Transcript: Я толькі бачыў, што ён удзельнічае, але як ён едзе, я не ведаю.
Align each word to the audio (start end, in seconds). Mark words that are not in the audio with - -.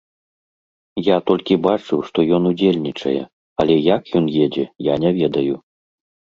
Я 1.07 1.17
толькі 1.31 1.57
бачыў, 1.67 1.99
што 2.09 2.19
ён 2.39 2.49
удзельнічае, 2.53 3.15
але 3.65 3.79
як 3.95 4.01
ён 4.23 4.33
едзе, 4.45 4.69
я 4.93 5.01
не 5.07 5.11
ведаю. 5.23 5.55